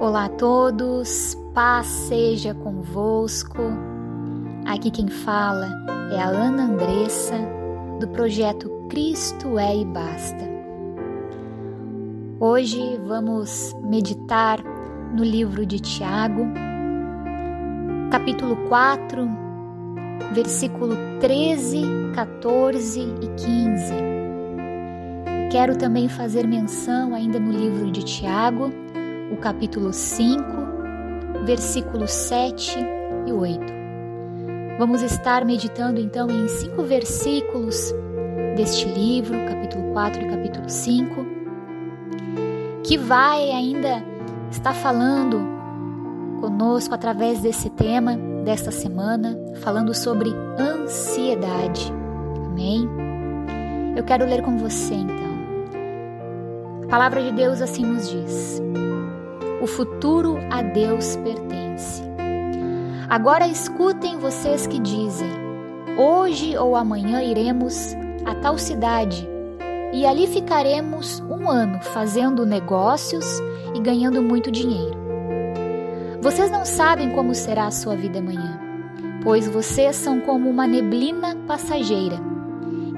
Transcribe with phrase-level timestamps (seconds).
[0.00, 3.62] Olá a todos, paz seja convosco.
[4.66, 5.68] Aqui quem fala
[6.12, 7.36] é a Ana Andressa,
[8.00, 10.44] do projeto Cristo é e Basta.
[12.40, 14.58] Hoje vamos meditar
[15.14, 16.44] no livro de Tiago,
[18.10, 19.28] capítulo 4,
[20.32, 21.82] versículo 13,
[22.16, 23.94] 14 e 15.
[25.52, 28.72] Quero também fazer menção ainda no livro de Tiago,
[29.34, 30.42] o capítulo 5,
[31.44, 32.78] versículos 7
[33.26, 33.60] e 8.
[34.78, 37.92] Vamos estar meditando então em cinco versículos
[38.56, 41.26] deste livro, capítulo 4 e capítulo 5,
[42.84, 44.04] que vai ainda
[44.50, 45.40] estar falando
[46.40, 51.92] conosco através desse tema desta semana, falando sobre ansiedade.
[52.46, 52.88] Amém?
[53.96, 55.24] Eu quero ler com você então.
[56.84, 58.62] A palavra de Deus assim nos diz:
[59.64, 62.02] o futuro a Deus pertence.
[63.08, 65.30] Agora escutem vocês que dizem:
[65.96, 67.94] Hoje ou amanhã iremos
[68.26, 69.26] a tal cidade
[69.90, 73.24] e ali ficaremos um ano fazendo negócios
[73.74, 74.98] e ganhando muito dinheiro.
[76.20, 78.60] Vocês não sabem como será a sua vida amanhã,
[79.22, 82.16] pois vocês são como uma neblina passageira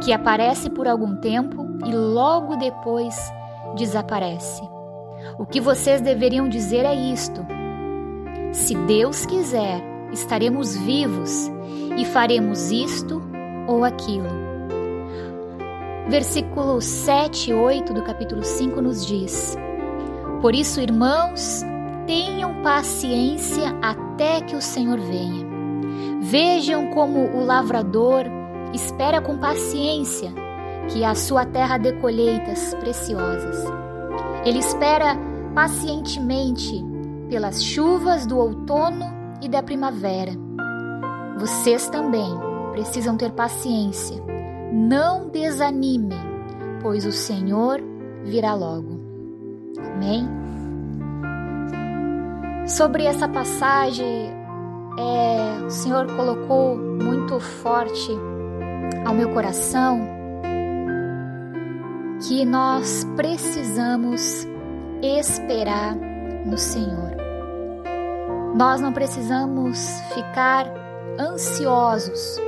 [0.03, 3.15] que aparece por algum tempo e logo depois
[3.77, 4.76] desaparece.
[5.39, 7.45] O que vocês deveriam dizer é isto:
[8.53, 11.51] Se Deus quiser, estaremos vivos
[11.97, 13.23] e faremos isto
[13.67, 14.29] ou aquilo.
[16.09, 19.57] Versículo 7 e 8 do capítulo 5 nos diz:
[20.41, 21.63] Por isso, irmãos,
[22.07, 25.47] tenham paciência até que o Senhor venha.
[26.21, 28.25] Vejam como o lavrador
[28.73, 30.33] espera com paciência
[30.89, 33.86] que a sua terra dê colheitas preciosas.
[34.47, 35.17] Ele espera
[35.57, 36.81] pacientemente
[37.29, 39.05] pelas chuvas do outono
[39.43, 40.31] e da primavera.
[41.37, 42.31] Vocês também
[42.71, 44.23] precisam ter paciência.
[44.73, 46.21] Não desanimem,
[46.81, 47.83] pois o Senhor
[48.23, 49.01] virá logo.
[49.79, 50.29] Amém?
[52.69, 54.31] Sobre essa passagem,
[54.97, 58.13] é, o Senhor colocou muito forte
[59.05, 60.16] ao meu coração
[62.21, 64.47] que nós precisamos
[65.03, 65.95] esperar
[66.47, 67.15] no Senhor.
[68.55, 69.79] Nós não precisamos
[70.15, 70.67] ficar
[71.19, 72.41] ansiosos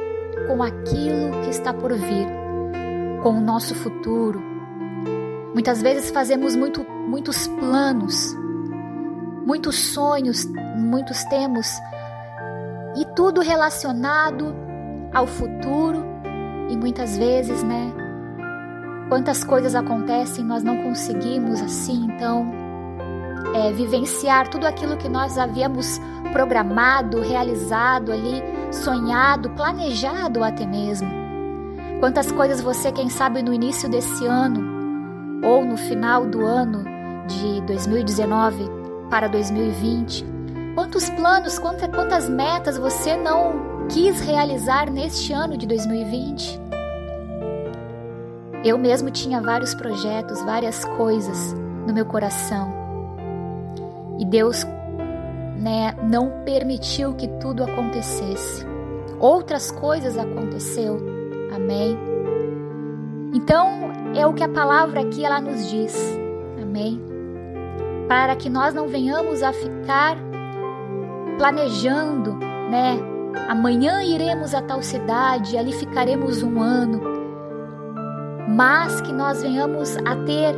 [0.47, 2.27] com aquilo que está por vir,
[3.23, 4.41] com o nosso futuro.
[5.53, 8.35] Muitas vezes fazemos muito, muitos planos,
[9.47, 10.47] muitos sonhos,
[10.77, 11.69] muitos temos,
[12.97, 14.55] e tudo relacionado
[15.13, 16.05] ao futuro,
[16.71, 17.93] e muitas vezes, né,
[19.09, 22.47] Quantas coisas acontecem, nós não conseguimos assim, então,
[23.55, 25.99] é, vivenciar tudo aquilo que nós havíamos
[26.33, 31.09] programado, realizado ali, sonhado, planejado até mesmo.
[32.01, 34.61] Quantas coisas você, quem sabe, no início desse ano
[35.43, 36.85] ou no final do ano
[37.27, 38.69] de 2019
[39.09, 40.25] para 2020,
[40.75, 46.68] quantos planos, quantas metas você não quis realizar neste ano de 2020?
[48.65, 51.55] Eu mesmo tinha vários projetos, várias coisas
[51.87, 52.73] no meu coração.
[54.19, 54.65] E Deus
[55.57, 58.67] né, não permitiu que tudo acontecesse.
[59.21, 60.99] Outras coisas aconteceu.
[61.55, 61.97] Amém.
[63.33, 65.97] Então, é o que a palavra aqui ela nos diz.
[66.61, 67.01] Amém.
[68.09, 70.17] Para que nós não venhamos a ficar
[71.37, 72.99] planejando, né?
[73.49, 77.18] Amanhã iremos a tal cidade, ali ficaremos um ano
[78.49, 80.55] mas que nós venhamos a ter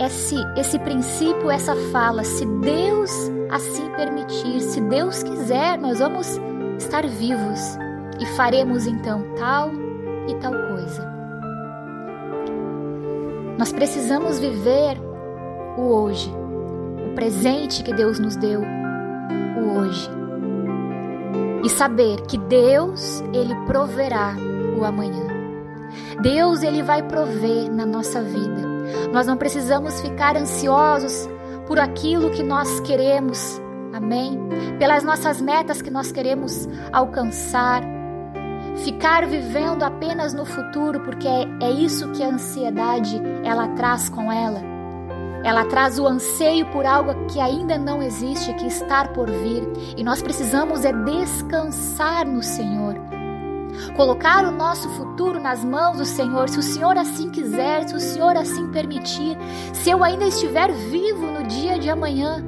[0.00, 2.24] esse, esse princípio, essa fala.
[2.24, 3.10] Se Deus
[3.50, 6.40] assim permitir, se Deus quiser, nós vamos
[6.78, 7.60] estar vivos
[8.18, 9.70] e faremos então tal
[10.28, 11.10] e tal coisa.
[13.58, 14.98] Nós precisamos viver
[15.76, 16.32] o hoje,
[17.10, 20.08] o presente que Deus nos deu, o hoje.
[21.62, 24.34] E saber que Deus, Ele proverá
[24.78, 25.29] o amanhã.
[26.22, 28.68] Deus ele vai prover na nossa vida.
[29.12, 31.28] Nós não precisamos ficar ansiosos
[31.66, 33.60] por aquilo que nós queremos.
[33.92, 34.38] Amém?
[34.78, 37.82] Pelas nossas metas que nós queremos alcançar.
[38.84, 44.32] Ficar vivendo apenas no futuro, porque é, é isso que a ansiedade ela traz com
[44.32, 44.60] ela.
[45.44, 49.62] Ela traz o anseio por algo que ainda não existe, que está por vir,
[49.96, 52.94] e nós precisamos é descansar no Senhor
[53.96, 58.00] colocar o nosso futuro nas mãos do Senhor, se o Senhor assim quiser, se o
[58.00, 59.36] Senhor assim permitir,
[59.72, 62.44] se eu ainda estiver vivo no dia de amanhã,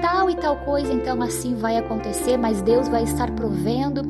[0.00, 4.02] tal e tal coisa, então assim vai acontecer, mas Deus vai estar provendo,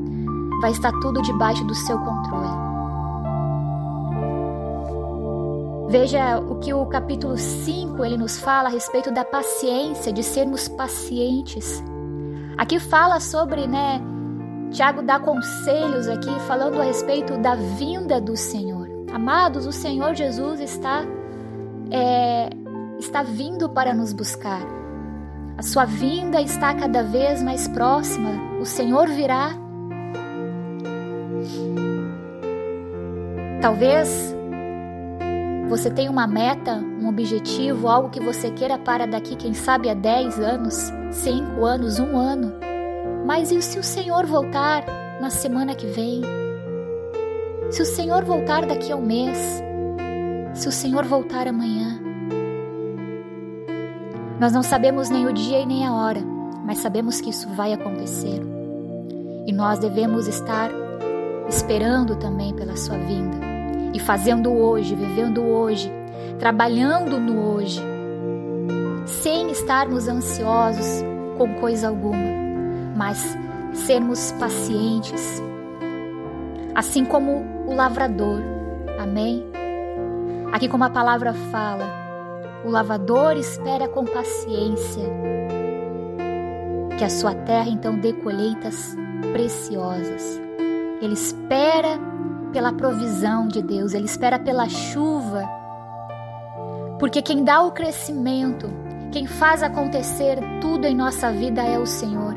[0.61, 2.71] vai estar tudo debaixo do seu controle.
[5.91, 10.69] Veja o que o capítulo 5 ele nos fala a respeito da paciência, de sermos
[10.69, 11.83] pacientes.
[12.57, 14.01] Aqui fala sobre, né,
[14.71, 18.89] Tiago dá conselhos aqui falando a respeito da vinda do Senhor.
[19.13, 21.05] Amados, o Senhor Jesus está
[21.91, 22.51] é,
[22.99, 24.63] está vindo para nos buscar.
[25.59, 28.31] A sua vinda está cada vez mais próxima.
[28.61, 29.51] O Senhor virá.
[33.61, 34.35] Talvez
[35.69, 39.95] você tenha uma meta, um objetivo, algo que você queira para daqui, quem sabe, a
[39.95, 42.70] 10 anos, 5 anos, um ano.
[43.25, 44.85] Mas e se o Senhor voltar
[45.21, 46.23] na semana que vem?
[47.71, 49.63] Se o Senhor voltar daqui a um mês?
[50.55, 52.01] Se o Senhor voltar amanhã?
[54.41, 56.21] Nós não sabemos nem o dia e nem a hora,
[56.65, 58.41] mas sabemos que isso vai acontecer.
[59.47, 60.71] E nós devemos estar
[61.49, 63.37] esperando também pela sua vinda
[63.93, 65.93] e fazendo hoje, vivendo hoje,
[66.39, 67.83] trabalhando no hoje,
[69.05, 71.05] sem estarmos ansiosos
[71.37, 72.30] com coisa alguma,
[73.01, 73.35] mas
[73.73, 75.43] sermos pacientes,
[76.75, 78.43] assim como o lavrador.
[79.01, 79.43] Amém?
[80.53, 81.87] Aqui, como a palavra fala,
[82.63, 85.09] o lavador espera com paciência
[86.99, 88.95] que a sua terra então dê colheitas
[89.33, 90.39] preciosas.
[91.01, 91.99] Ele espera
[92.53, 95.49] pela provisão de Deus, ele espera pela chuva.
[96.99, 98.69] Porque quem dá o crescimento,
[99.11, 102.30] quem faz acontecer tudo em nossa vida é o Senhor.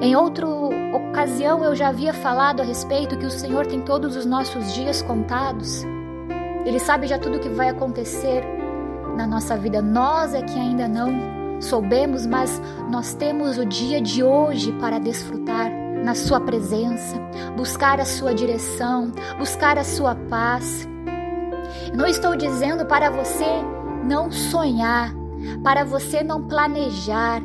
[0.00, 4.24] Em outra ocasião eu já havia falado a respeito que o Senhor tem todos os
[4.24, 5.84] nossos dias contados.
[6.64, 8.44] Ele sabe já tudo o que vai acontecer
[9.16, 9.82] na nossa vida.
[9.82, 15.68] Nós é que ainda não soubemos, mas nós temos o dia de hoje para desfrutar
[16.04, 17.16] na Sua presença,
[17.56, 20.88] buscar a Sua direção, buscar a Sua paz.
[21.92, 23.62] Não estou dizendo para você
[24.04, 25.12] não sonhar,
[25.64, 27.42] para você não planejar,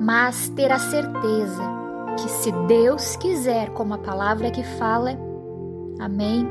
[0.00, 1.62] mas ter a certeza
[2.16, 5.10] que se Deus quiser, como a palavra que fala,
[6.00, 6.48] amém?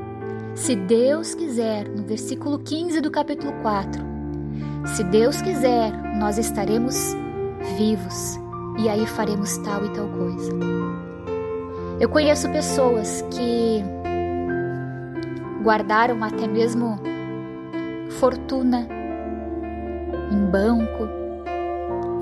[0.54, 4.02] Se Deus quiser, no versículo 15 do capítulo 4,
[4.86, 7.16] se Deus quiser, nós estaremos
[7.76, 8.40] vivos
[8.78, 10.52] e aí faremos tal e tal coisa.
[12.00, 13.84] Eu conheço pessoas que
[15.64, 17.00] guardaram até mesmo
[18.20, 18.88] fortuna
[20.32, 21.08] em banco,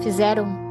[0.01, 0.66] fizeram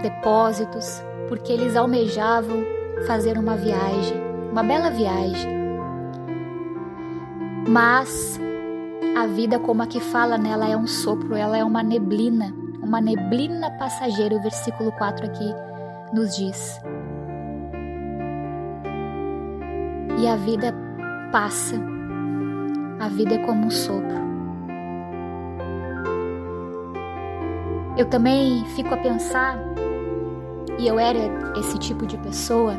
[0.00, 2.64] depósitos porque eles almejavam
[3.06, 4.20] fazer uma viagem,
[4.50, 5.50] uma bela viagem.
[7.68, 8.40] Mas
[9.16, 12.52] a vida, como aqui fala nela, é um sopro, ela é uma neblina
[12.90, 15.54] uma neblina passageira, o versículo 4 aqui
[16.12, 16.80] nos diz.
[20.18, 20.74] E a vida
[21.30, 21.76] passa,
[22.98, 24.20] a vida é como um sopro.
[27.96, 29.56] Eu também fico a pensar,
[30.78, 31.18] e eu era
[31.58, 32.74] esse tipo de pessoa,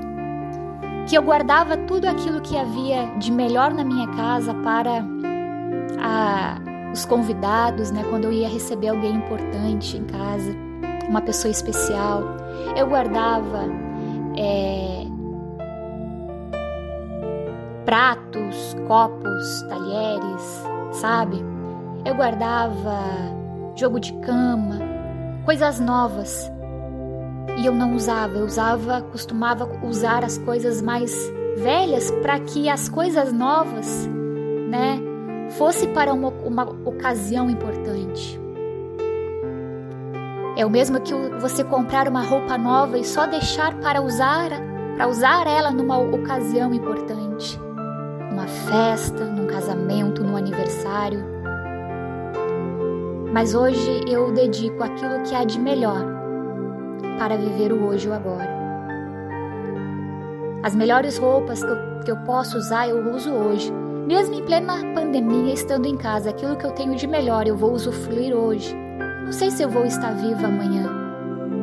[1.08, 5.04] que eu guardava tudo aquilo que havia de melhor na minha casa para
[6.00, 10.54] a os convidados, né, quando eu ia receber alguém importante em casa,
[11.08, 12.22] uma pessoa especial,
[12.76, 13.66] eu guardava
[14.38, 15.06] é,
[17.86, 21.44] pratos, copos, talheres, sabe?
[22.06, 23.00] Eu guardava
[23.76, 24.80] jogo de cama,
[25.46, 26.52] coisas novas.
[27.58, 32.90] E eu não usava, eu usava, costumava usar as coisas mais velhas para que as
[32.90, 34.08] coisas novas,
[34.70, 35.00] né,
[35.58, 38.40] fosse para uma, uma ocasião importante.
[40.58, 44.50] É o mesmo que você comprar uma roupa nova e só deixar para usar,
[44.96, 47.60] para usar ela numa ocasião importante,
[48.30, 51.24] numa festa, num casamento, num aniversário.
[53.32, 56.21] Mas hoje eu dedico aquilo que há de melhor
[57.18, 58.50] para viver o hoje e o agora.
[60.64, 63.72] As melhores roupas que eu, que eu posso usar, eu uso hoje
[64.06, 67.72] mesmo em plena pandemia, estando em casa, aquilo que eu tenho de melhor eu vou
[67.72, 68.76] usufruir hoje.
[69.24, 70.90] Não sei se eu vou estar viva amanhã,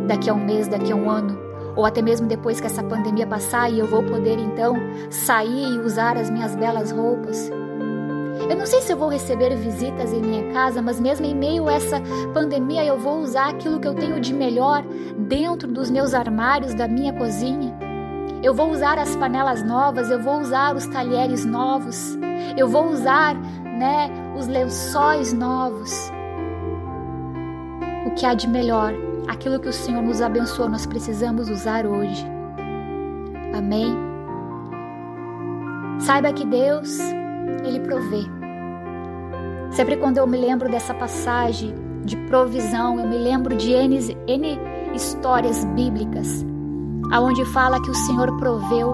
[0.06, 1.38] daqui a um mês, daqui a um ano,
[1.76, 4.74] ou até mesmo depois que essa pandemia passar e eu vou poder então
[5.10, 7.50] sair e usar as minhas belas roupas.
[8.48, 11.68] Eu não sei se eu vou receber visitas em minha casa, mas mesmo em meio
[11.68, 12.00] a essa
[12.32, 14.82] pandemia eu vou usar aquilo que eu tenho de melhor
[15.18, 17.76] dentro dos meus armários da minha cozinha.
[18.42, 22.16] Eu vou usar as panelas novas, eu vou usar os talheres novos,
[22.56, 26.10] eu vou usar, né, os lençóis novos.
[28.06, 28.94] o que há de melhor,
[29.28, 32.24] aquilo que o Senhor nos abençoou, nós precisamos usar hoje.
[33.54, 33.94] Amém?
[36.00, 36.98] Saiba que Deus,
[37.64, 38.37] Ele provê.
[39.78, 41.72] Sempre quando eu me lembro dessa passagem
[42.04, 44.58] de provisão, eu me lembro de N, N
[44.92, 46.44] histórias bíblicas,
[47.12, 48.92] aonde fala que o Senhor proveu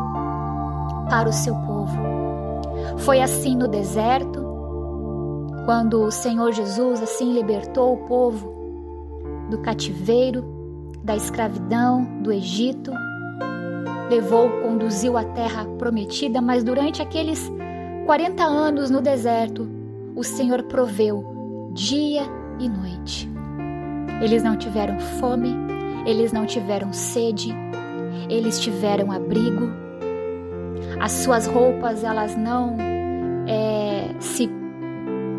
[1.08, 1.96] para o seu povo.
[2.98, 4.44] Foi assim no deserto,
[5.64, 8.52] quando o Senhor Jesus assim libertou o povo
[9.48, 10.44] do cativeiro,
[11.02, 12.92] da escravidão, do Egito,
[14.10, 17.50] levou, conduziu à terra prometida, mas durante aqueles
[18.04, 19.73] 40 anos no deserto,
[20.14, 22.22] o Senhor proveu dia
[22.58, 23.28] e noite.
[24.22, 25.54] Eles não tiveram fome,
[26.06, 27.52] eles não tiveram sede,
[28.28, 29.70] eles tiveram abrigo.
[31.00, 32.76] As suas roupas elas não
[33.48, 34.48] é, se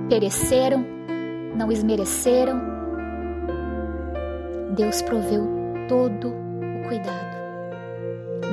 [0.10, 0.86] pereceram,
[1.55, 2.62] não esmereceram.
[4.75, 5.48] Deus proveu
[5.88, 7.36] todo o cuidado.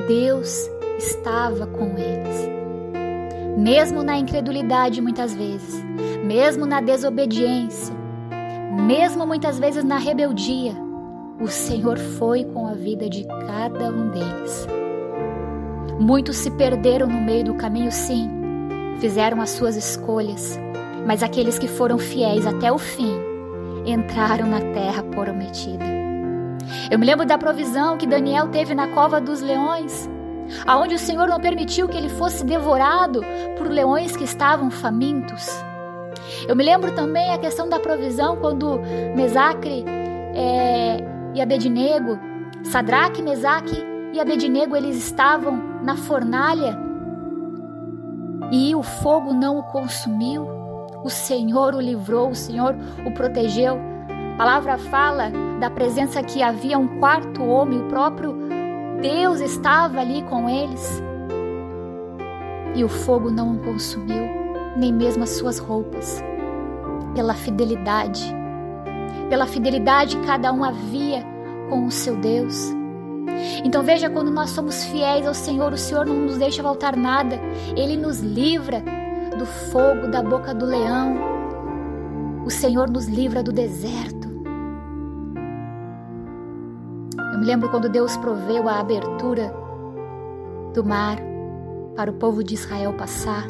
[0.07, 2.52] Deus estava com eles.
[3.57, 5.83] Mesmo na incredulidade, muitas vezes,
[6.25, 7.95] mesmo na desobediência,
[8.87, 10.73] mesmo muitas vezes na rebeldia,
[11.39, 14.67] o Senhor foi com a vida de cada um deles.
[15.99, 18.27] Muitos se perderam no meio do caminho, sim,
[18.99, 20.59] fizeram as suas escolhas,
[21.05, 23.15] mas aqueles que foram fiéis até o fim
[23.85, 25.85] entraram na terra prometida.
[26.89, 30.09] Eu me lembro da provisão que Daniel teve na cova dos leões,
[30.65, 33.21] aonde o Senhor não permitiu que ele fosse devorado
[33.57, 35.47] por leões que estavam famintos.
[36.47, 38.79] Eu me lembro também a questão da provisão quando
[39.15, 39.83] Mesacre
[40.35, 40.97] é,
[41.33, 42.19] e Abednego,
[42.63, 43.75] Sadraque, Mesaque
[44.13, 46.77] e Abednego, eles estavam na fornalha
[48.51, 50.47] e o fogo não o consumiu.
[51.03, 53.79] O Senhor o livrou, o Senhor o protegeu.
[54.35, 58.37] A palavra fala da presença que havia um quarto homem, o próprio
[59.03, 61.03] Deus estava ali com eles.
[62.73, 64.23] E o fogo não o consumiu,
[64.77, 66.23] nem mesmo as suas roupas,
[67.13, 68.33] pela fidelidade.
[69.29, 71.21] Pela fidelidade cada um havia
[71.69, 72.71] com o seu Deus.
[73.65, 77.37] Então veja, quando nós somos fiéis ao Senhor, o Senhor não nos deixa faltar nada.
[77.75, 78.81] Ele nos livra
[79.37, 81.17] do fogo da boca do leão.
[82.45, 84.22] O Senhor nos livra do deserto.
[87.43, 89.53] Me lembro quando Deus proveu a abertura
[90.73, 91.17] do mar
[91.93, 93.43] para o povo de Israel passar,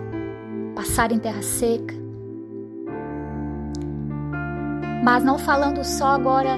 [0.76, 1.94] passar em terra seca.
[5.04, 6.58] Mas não falando só agora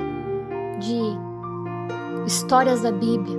[0.80, 1.01] de
[2.25, 3.38] histórias da Bíblia.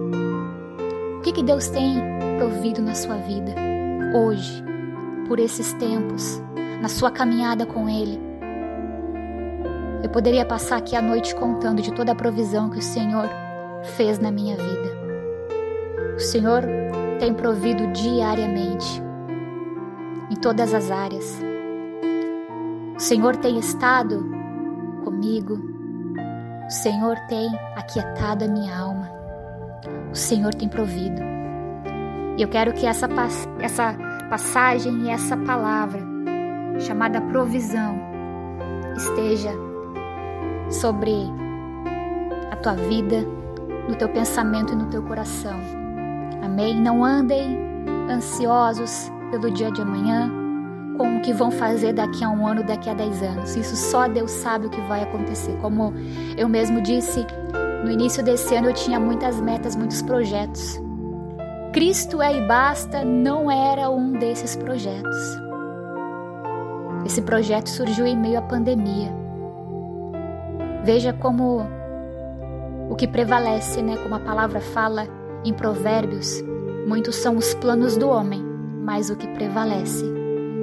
[1.16, 1.96] O que, que Deus tem
[2.36, 3.54] provido na sua vida
[4.14, 4.62] hoje?
[5.26, 6.40] por esses tempos,
[6.80, 8.20] na sua caminhada com Ele.
[10.04, 13.28] Eu poderia passar aqui a noite contando de toda a provisão que o Senhor
[13.86, 14.96] fez na minha vida.
[16.16, 16.62] O Senhor
[17.18, 19.02] tem provido diariamente,
[20.30, 21.40] em todas as áreas.
[22.96, 24.24] O Senhor tem estado
[25.04, 25.58] comigo.
[26.66, 29.10] O Senhor tem aquietado a minha alma.
[30.10, 31.22] O Senhor tem provido.
[32.36, 33.08] E eu quero que essa,
[33.60, 33.94] essa
[34.28, 36.00] passagem e essa palavra
[36.80, 37.96] chamada provisão
[38.96, 39.52] esteja
[40.70, 41.14] sobre
[42.50, 43.24] a tua vida,
[43.88, 45.58] no teu pensamento e no teu coração.
[46.42, 46.80] Amém?
[46.80, 47.58] Não andem
[48.10, 50.30] ansiosos pelo dia de amanhã,
[50.96, 53.54] com o que vão fazer daqui a um ano, daqui a dez anos.
[53.56, 55.56] Isso só Deus sabe o que vai acontecer.
[55.60, 55.92] Como
[56.36, 57.26] eu mesmo disse,
[57.84, 60.80] no início desse ano eu tinha muitas metas, muitos projetos.
[61.72, 65.46] Cristo é e basta não era um desses projetos.
[67.04, 69.14] Esse projeto surgiu em meio à pandemia.
[70.82, 71.66] Veja como
[72.88, 75.06] o que prevalece, né, como a palavra fala
[75.44, 76.42] em Provérbios,
[76.86, 78.42] muitos são os planos do homem,
[78.82, 80.04] mas o que prevalece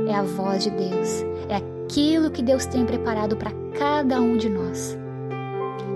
[0.07, 4.49] é a voz de Deus, é aquilo que Deus tem preparado para cada um de
[4.49, 4.97] nós.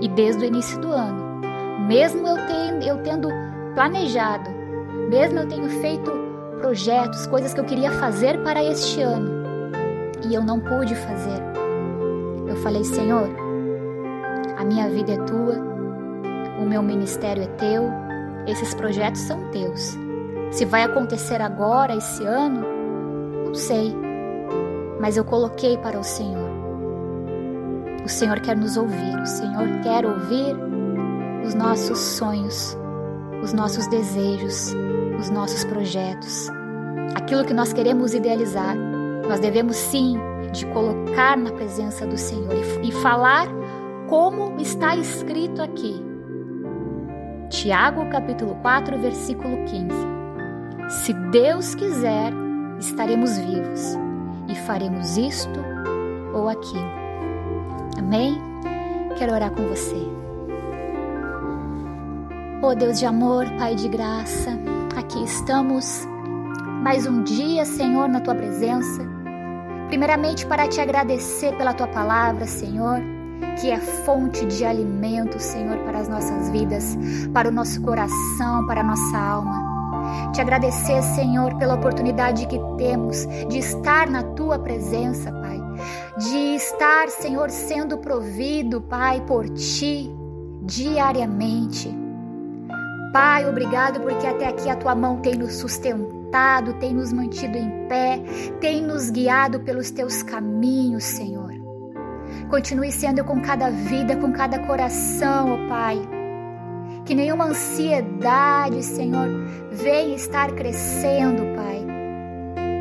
[0.02, 1.42] E desde o início do ano,
[1.88, 3.30] mesmo eu, tendo, eu tendo
[3.74, 4.58] planejado
[5.10, 6.12] mesmo eu tenho feito
[6.60, 9.32] projetos, coisas que eu queria fazer para este ano
[10.28, 11.42] e eu não pude fazer.
[12.46, 13.30] Eu falei, Senhor,
[14.58, 15.56] a minha vida é tua,
[16.58, 17.90] o meu ministério é teu,
[18.48, 19.98] esses projetos são teus.
[20.52, 22.66] Se vai acontecer agora, esse ano,
[23.46, 23.94] não sei,
[25.00, 26.50] mas eu coloquei para o Senhor.
[28.04, 30.56] O Senhor quer nos ouvir, o Senhor quer ouvir
[31.46, 32.78] os nossos sonhos,
[33.44, 34.74] os nossos desejos,
[35.20, 36.50] os nossos projetos,
[37.16, 38.76] aquilo que nós queremos idealizar,
[39.28, 40.18] nós devemos sim
[40.54, 43.48] de colocar na presença do Senhor e, e falar
[44.08, 46.07] como está escrito aqui.
[47.50, 49.88] Tiago capítulo 4, versículo 15.
[50.90, 52.34] Se Deus quiser,
[52.78, 53.98] estaremos vivos
[54.50, 55.60] e faremos isto
[56.34, 56.92] ou aquilo.
[57.98, 58.38] Amém?
[59.18, 59.96] Quero orar com você.
[62.62, 64.52] Oh Deus de amor, Pai de graça,
[64.98, 66.06] aqui estamos
[66.84, 69.04] mais um dia, Senhor, na tua presença.
[69.88, 73.02] Primeiramente para te agradecer pela tua palavra, Senhor,
[73.60, 76.98] que é fonte de alimento, Senhor, para as nossas vidas,
[77.34, 79.78] para o nosso coração, para a nossa alma.
[80.34, 85.60] Te agradecer, Senhor, pela oportunidade que temos de estar na tua presença, Pai.
[86.18, 90.12] De estar, Senhor, sendo provido, Pai, por ti
[90.62, 91.90] diariamente.
[93.14, 97.88] Pai, obrigado porque até aqui a tua mão tem nos sustentado, tem nos mantido em
[97.88, 98.22] pé,
[98.60, 101.47] tem nos guiado pelos teus caminhos, Senhor.
[102.50, 105.98] Continue sendo com cada vida, com cada coração, ó oh Pai.
[107.06, 109.28] Que nenhuma ansiedade, Senhor,
[109.70, 111.86] venha estar crescendo, Pai,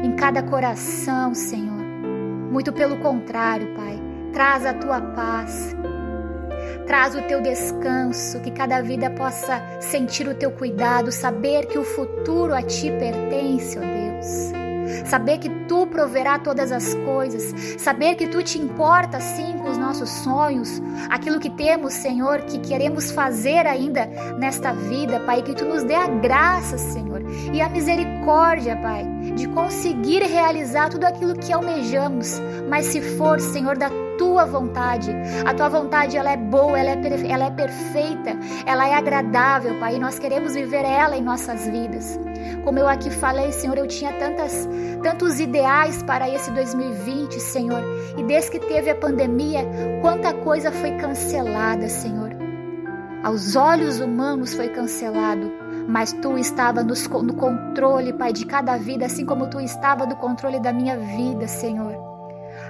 [0.05, 1.85] em cada coração, Senhor.
[2.53, 4.01] Muito pelo contrário, Pai,
[4.33, 5.75] traz a tua paz,
[6.87, 11.85] traz o teu descanso, que cada vida possa sentir o teu cuidado, saber que o
[11.85, 14.66] futuro a ti pertence, ó Deus
[15.05, 19.79] saber que tu proverá todas as coisas, saber que tu te importa sim com os
[19.79, 24.07] nossos sonhos, aquilo que temos, Senhor, que queremos fazer ainda
[24.39, 29.49] nesta vida, Pai, que tu nos dê a graça, Senhor, e a misericórdia, Pai, de
[29.49, 35.11] conseguir realizar tudo aquilo que almejamos, mas se for, Senhor, da tua vontade.
[35.45, 39.97] A tua vontade ela é boa, ela é, ela é perfeita, ela é agradável, Pai,
[39.97, 42.19] e nós queremos viver ela em nossas vidas.
[42.65, 44.69] Como eu aqui falei, Senhor, eu tinha tantas,
[45.03, 47.83] tantos ideais para esse 2020, Senhor,
[48.17, 49.65] e desde que teve a pandemia,
[50.03, 52.31] quanta coisa foi cancelada, Senhor.
[53.23, 55.53] Aos olhos humanos foi cancelado,
[55.89, 60.61] mas tu estava no controle, Pai, de cada vida, assim como tu estava no controle
[60.61, 61.95] da minha vida, Senhor.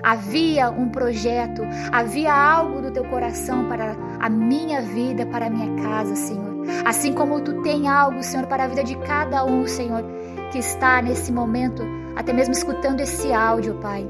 [0.03, 1.62] Havia um projeto,
[1.93, 6.46] havia algo no teu coração para a minha vida, para a minha casa, Senhor.
[6.85, 10.05] Assim como tu tem algo, Senhor, para a vida de cada um, Senhor,
[10.51, 11.83] que está nesse momento,
[12.15, 14.07] até mesmo escutando esse áudio, Pai.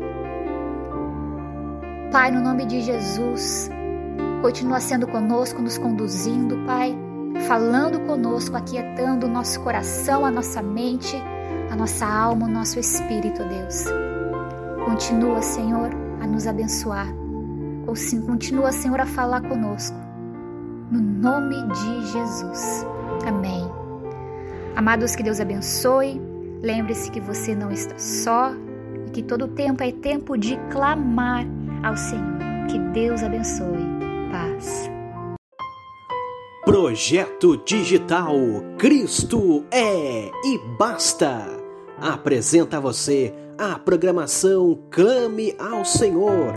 [2.12, 3.71] Pai, no nome de Jesus,
[4.40, 6.97] continua sendo conosco, nos conduzindo, Pai,
[7.47, 11.16] falando conosco, aquietando o nosso coração, a nossa mente,
[11.71, 13.85] a nossa alma, o nosso espírito, Deus.
[14.85, 15.90] Continua, Senhor,
[16.21, 17.09] a nos abençoar.
[18.27, 19.97] Continua, Senhor, a falar conosco.
[20.90, 22.87] No nome de Jesus.
[23.27, 23.68] Amém.
[24.77, 26.20] Amados, que Deus abençoe.
[26.62, 28.53] Lembre-se que você não está só
[29.07, 31.44] e que todo tempo é tempo de clamar
[31.83, 32.37] ao Senhor.
[32.70, 33.85] Que Deus abençoe.
[34.31, 34.90] Paz.
[36.64, 38.35] Projeto Digital
[38.77, 41.46] Cristo é e basta.
[41.99, 46.53] Apresenta a você a programação Clame ao Senhor.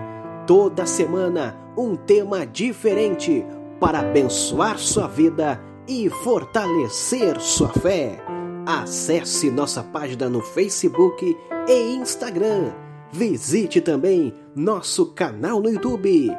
[0.46, 3.46] Toda semana, um tema diferente
[3.80, 8.24] para abençoar sua vida e fortalecer sua fé.
[8.66, 11.38] Acesse nossa página no Facebook
[11.68, 12.72] e Instagram.
[13.12, 16.32] Visite também nosso canal no YouTube,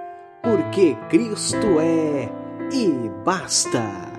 [0.43, 2.31] porque Cristo é
[2.73, 4.10] e basta.